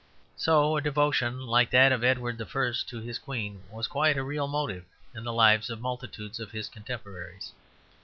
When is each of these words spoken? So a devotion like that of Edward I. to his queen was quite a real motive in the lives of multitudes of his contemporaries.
So 0.35 0.77
a 0.77 0.81
devotion 0.81 1.45
like 1.45 1.69
that 1.69 1.91
of 1.91 2.03
Edward 2.03 2.41
I. 2.41 2.73
to 2.87 2.99
his 2.99 3.19
queen 3.19 3.61
was 3.69 3.87
quite 3.87 4.17
a 4.17 4.23
real 4.23 4.47
motive 4.47 4.83
in 5.13 5.23
the 5.23 5.31
lives 5.31 5.69
of 5.69 5.79
multitudes 5.79 6.39
of 6.39 6.49
his 6.49 6.69
contemporaries. 6.69 7.51